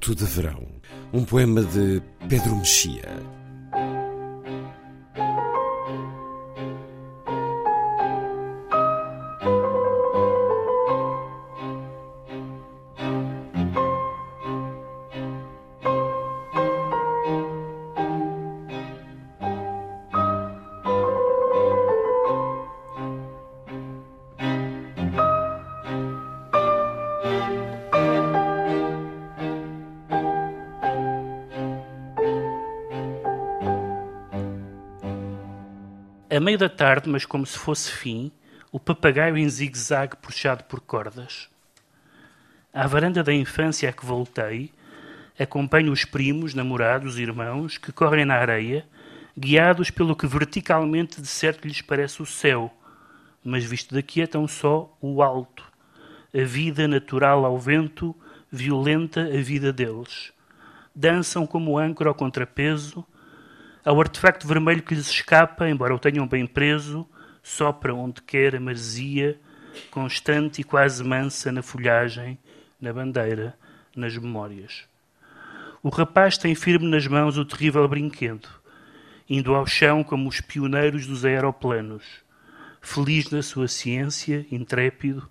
Conto 0.00 0.14
de 0.14 0.24
Verão, 0.24 0.66
um 1.12 1.22
poema 1.26 1.62
de 1.62 2.00
Pedro 2.26 2.56
Mexia. 2.56 3.04
A 36.32 36.38
meio 36.38 36.56
da 36.56 36.68
tarde, 36.68 37.08
mas 37.08 37.26
como 37.26 37.44
se 37.44 37.58
fosse 37.58 37.90
fim, 37.90 38.30
o 38.70 38.78
papagaio 38.78 39.36
em 39.36 39.48
zigue-zague 39.48 40.14
puxado 40.14 40.62
por 40.62 40.80
cordas. 40.80 41.48
À 42.72 42.86
varanda 42.86 43.20
da 43.24 43.34
infância 43.34 43.88
a 43.88 43.92
que 43.92 44.06
voltei, 44.06 44.70
acompanho 45.36 45.90
os 45.90 46.04
primos, 46.04 46.54
namorados, 46.54 47.18
irmãos, 47.18 47.78
que 47.78 47.90
correm 47.90 48.24
na 48.24 48.36
areia, 48.36 48.86
guiados 49.36 49.90
pelo 49.90 50.14
que 50.14 50.24
verticalmente 50.24 51.20
de 51.20 51.26
certo 51.26 51.66
lhes 51.66 51.82
parece 51.82 52.22
o 52.22 52.26
céu, 52.26 52.72
mas 53.42 53.64
visto 53.64 53.92
daqui 53.92 54.22
é 54.22 54.26
tão 54.28 54.46
só 54.46 54.96
o 55.00 55.24
alto, 55.24 55.64
a 56.32 56.44
vida 56.44 56.86
natural 56.86 57.44
ao 57.44 57.58
vento, 57.58 58.14
violenta 58.52 59.22
a 59.22 59.42
vida 59.42 59.72
deles. 59.72 60.32
Dançam 60.94 61.44
como 61.44 61.76
âncora 61.76 62.08
ao 62.08 62.14
contrapeso, 62.14 63.04
ao 63.84 64.00
artefacto 64.00 64.46
vermelho 64.46 64.82
que 64.82 64.94
lhes 64.94 65.08
escapa, 65.08 65.68
embora 65.68 65.94
o 65.94 65.98
tenham 65.98 66.26
bem 66.26 66.46
preso, 66.46 67.06
sopra 67.42 67.94
onde 67.94 68.20
quer 68.22 68.56
a 68.56 68.60
maresia, 68.60 69.38
constante 69.90 70.60
e 70.60 70.64
quase 70.64 71.02
mansa 71.02 71.50
na 71.50 71.62
folhagem, 71.62 72.38
na 72.80 72.92
bandeira, 72.92 73.54
nas 73.94 74.16
memórias. 74.16 74.84
O 75.82 75.88
rapaz 75.88 76.36
tem 76.36 76.54
firme 76.54 76.86
nas 76.88 77.06
mãos 77.06 77.38
o 77.38 77.44
terrível 77.44 77.86
brinquedo, 77.88 78.48
indo 79.28 79.54
ao 79.54 79.66
chão 79.66 80.04
como 80.04 80.28
os 80.28 80.40
pioneiros 80.40 81.06
dos 81.06 81.24
aeroplanos, 81.24 82.04
feliz 82.82 83.30
na 83.30 83.42
sua 83.42 83.68
ciência, 83.68 84.46
intrépido, 84.50 85.28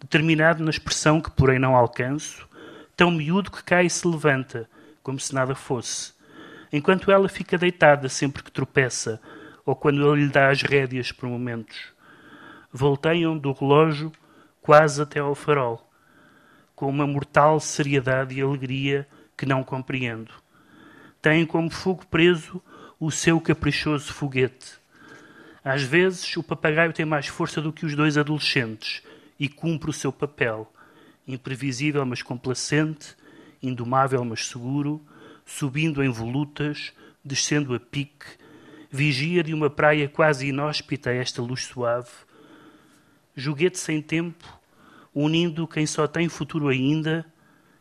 determinado 0.00 0.64
na 0.64 0.70
expressão 0.70 1.20
que 1.20 1.30
porém 1.30 1.58
não 1.58 1.76
alcanço, 1.76 2.48
tão 2.96 3.10
miúdo 3.10 3.50
que 3.50 3.62
cai 3.62 3.86
e 3.86 3.90
se 3.90 4.06
levanta, 4.06 4.68
como 5.02 5.20
se 5.20 5.34
nada 5.34 5.54
fosse, 5.54 6.12
enquanto 6.72 7.10
ela 7.10 7.28
fica 7.28 7.58
deitada 7.58 8.08
sempre 8.08 8.42
que 8.42 8.50
tropeça, 8.50 9.20
ou 9.64 9.74
quando 9.74 10.12
ele 10.12 10.24
lhe 10.24 10.32
dá 10.32 10.50
as 10.50 10.62
rédeas 10.62 11.12
por 11.12 11.28
momentos. 11.28 11.92
Volteiam 12.72 13.36
do 13.36 13.52
relógio 13.52 14.12
quase 14.60 15.02
até 15.02 15.20
ao 15.20 15.34
farol, 15.34 15.88
com 16.74 16.88
uma 16.88 17.06
mortal 17.06 17.58
seriedade 17.60 18.38
e 18.38 18.42
alegria 18.42 19.06
que 19.36 19.46
não 19.46 19.64
compreendo. 19.64 20.32
Têm 21.20 21.44
como 21.44 21.70
fogo 21.70 22.06
preso 22.06 22.62
o 22.98 23.10
seu 23.10 23.40
caprichoso 23.40 24.12
foguete. 24.12 24.78
Às 25.64 25.82
vezes, 25.82 26.36
o 26.36 26.42
papagaio 26.42 26.92
tem 26.92 27.04
mais 27.04 27.26
força 27.26 27.60
do 27.60 27.72
que 27.72 27.84
os 27.84 27.94
dois 27.94 28.16
adolescentes 28.16 29.02
e 29.38 29.48
cumpre 29.48 29.90
o 29.90 29.94
seu 29.94 30.12
papel, 30.12 30.70
imprevisível 31.26 32.04
mas 32.04 32.22
complacente, 32.22 33.16
indomável 33.62 34.24
mas 34.24 34.46
seguro, 34.46 35.00
subindo 35.50 36.02
em 36.02 36.08
volutas, 36.08 36.92
descendo 37.24 37.74
a 37.74 37.80
pique, 37.80 38.24
vigia 38.88 39.42
de 39.42 39.52
uma 39.52 39.68
praia 39.68 40.08
quase 40.08 40.46
inóspita 40.46 41.10
a 41.10 41.14
esta 41.14 41.42
luz 41.42 41.64
suave, 41.64 42.08
joguete 43.34 43.78
sem 43.78 44.00
tempo, 44.00 44.46
unindo 45.12 45.66
quem 45.66 45.86
só 45.86 46.06
tem 46.06 46.28
futuro 46.28 46.68
ainda 46.68 47.26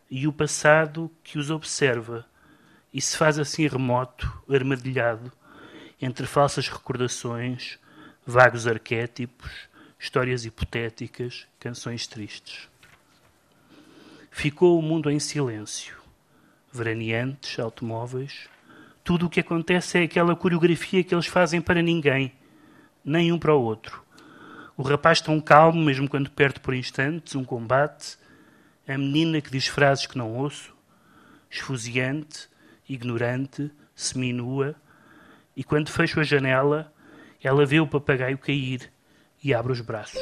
e 0.10 0.28
o 0.28 0.34
passado 0.34 1.12
que 1.24 1.38
os 1.38 1.52
observa, 1.52 2.26
e 2.92 3.00
se 3.00 3.16
faz 3.16 3.38
assim 3.38 3.68
remoto, 3.68 4.42
armadilhado, 4.50 5.32
entre 6.02 6.26
falsas 6.26 6.68
recordações, 6.68 7.78
vagos 8.26 8.66
arquétipos, 8.66 9.52
histórias 10.00 10.44
hipotéticas, 10.44 11.46
canções 11.60 12.08
tristes. 12.08 12.68
Ficou 14.32 14.80
o 14.80 14.82
mundo 14.82 15.12
em 15.12 15.20
silêncio 15.20 15.99
veraneantes, 16.72 17.60
automóveis. 17.60 18.48
Tudo 19.04 19.26
o 19.26 19.30
que 19.30 19.40
acontece 19.40 19.98
é 19.98 20.04
aquela 20.04 20.36
coreografia 20.36 21.04
que 21.04 21.14
eles 21.14 21.26
fazem 21.26 21.62
para 21.62 21.82
ninguém, 21.82 22.34
nem 23.04 23.32
um 23.32 23.40
para 23.40 23.56
o 23.56 23.62
outro. 23.62 24.04
O 24.78 24.84
rapaz 24.84 25.20
tão 25.20 25.42
calmo, 25.42 25.84
mesmo 25.84 26.08
quando 26.08 26.30
perde 26.30 26.60
por 26.60 26.74
instantes 26.74 27.36
um 27.36 27.44
combate. 27.44 28.18
A 28.88 28.98
menina 28.98 29.42
que 29.42 29.52
diz 29.52 29.68
frases 29.68 30.06
que 30.06 30.18
não 30.18 30.38
ouço, 30.38 30.74
esfuziante, 31.50 32.48
ignorante, 32.88 33.72
seminua. 33.94 34.76
E 35.56 35.64
quando 35.64 35.90
fecho 35.90 36.20
a 36.20 36.24
janela, 36.24 36.94
ela 37.44 37.66
vê 37.66 37.80
o 37.80 37.88
papagaio 37.88 38.38
cair 38.38 38.92
e 39.44 39.54
abre 39.54 39.74
os 39.74 39.82
braços. 39.82 40.22